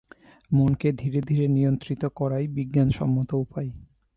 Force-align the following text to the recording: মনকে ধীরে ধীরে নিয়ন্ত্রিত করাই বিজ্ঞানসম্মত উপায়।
মনকে 0.51 0.89
ধীরে 0.91 1.19
ধীরে 1.21 1.45
নিয়ন্ত্রিত 1.47 2.03
করাই 2.15 2.45
বিজ্ঞানসম্মত 2.47 3.29
উপায়। 3.35 3.69